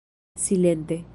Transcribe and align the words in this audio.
Silente! 0.37 1.05